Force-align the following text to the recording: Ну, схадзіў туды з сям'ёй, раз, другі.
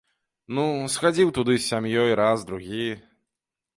Ну, 0.59 0.63
схадзіў 0.93 1.33
туды 1.39 1.53
з 1.59 1.63
сям'ёй, 1.67 2.11
раз, 2.21 2.47
другі. 2.49 2.87